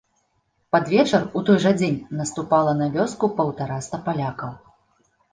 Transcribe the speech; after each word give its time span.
Пад 0.75 0.87
вечар 0.93 1.25
у 1.39 1.41
той 1.49 1.59
жа 1.65 1.73
дзень 1.81 1.99
наступала 2.21 2.73
на 2.79 2.87
вёску 2.95 3.29
паўтараста 3.41 3.99
палякаў. 4.07 4.51